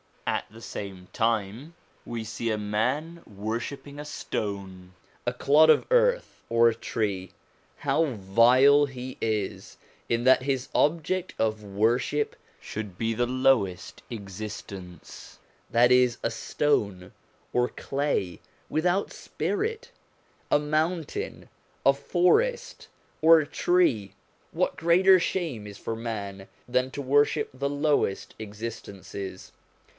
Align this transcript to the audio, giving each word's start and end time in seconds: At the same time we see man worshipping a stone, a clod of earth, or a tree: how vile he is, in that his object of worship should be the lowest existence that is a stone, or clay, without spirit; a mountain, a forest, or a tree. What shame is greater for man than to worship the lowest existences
At 0.25 0.45
the 0.49 0.61
same 0.61 1.07
time 1.13 1.75
we 2.05 2.23
see 2.23 2.55
man 2.55 3.21
worshipping 3.27 3.99
a 3.99 4.05
stone, 4.05 4.93
a 5.27 5.33
clod 5.33 5.69
of 5.69 5.85
earth, 5.91 6.41
or 6.49 6.69
a 6.69 6.73
tree: 6.75 7.31
how 7.77 8.05
vile 8.15 8.85
he 8.85 9.17
is, 9.21 9.77
in 10.09 10.23
that 10.23 10.41
his 10.43 10.69
object 10.73 11.35
of 11.37 11.63
worship 11.63 12.35
should 12.59 12.97
be 12.97 13.13
the 13.13 13.27
lowest 13.27 14.01
existence 14.09 15.37
that 15.69 15.91
is 15.91 16.17
a 16.23 16.31
stone, 16.31 17.11
or 17.53 17.67
clay, 17.67 18.39
without 18.69 19.13
spirit; 19.13 19.91
a 20.49 20.57
mountain, 20.57 21.47
a 21.85 21.93
forest, 21.93 22.87
or 23.21 23.39
a 23.39 23.45
tree. 23.47 24.13
What 24.51 24.71
shame 24.79 25.67
is 25.67 25.75
greater 25.77 25.81
for 25.81 25.95
man 25.95 26.47
than 26.67 26.89
to 26.91 27.01
worship 27.03 27.49
the 27.53 27.69
lowest 27.69 28.33
existences 28.39 29.51